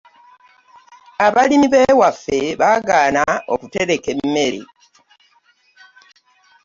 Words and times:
Abalimi 1.25 1.67
be 1.73 1.81
waffe 1.99 2.37
baagaana 2.59 3.23
okutereka 3.53 4.09
emmere. 4.15 4.61